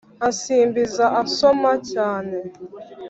[0.27, 2.37] ansimbiza ansoma cyane